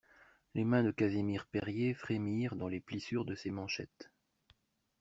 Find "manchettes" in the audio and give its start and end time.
3.51-4.09